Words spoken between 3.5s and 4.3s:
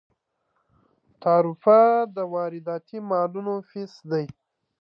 فیس دی.